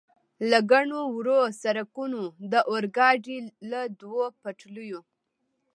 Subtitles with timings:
[0.49, 4.99] له ګڼو وړو سړکونو، د اورګاډي له دوو پټلیو.